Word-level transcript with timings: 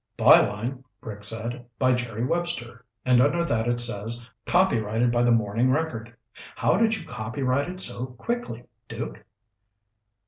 "Byline," 0.17 0.83
Rick 1.01 1.23
said, 1.23 1.63
"by 1.77 1.93
Jerry 1.93 2.25
Webster, 2.25 2.83
and 3.05 3.21
under 3.21 3.45
that 3.45 3.67
it 3.67 3.79
says 3.79 4.27
copyrighted 4.47 5.11
by 5.11 5.21
the 5.21 5.31
Morning 5.31 5.69
Record. 5.69 6.11
How 6.55 6.75
did 6.75 6.95
you 6.95 7.05
copyright 7.05 7.69
it 7.69 7.79
so 7.79 8.07
quickly, 8.07 8.65
Duke?" 8.87 9.23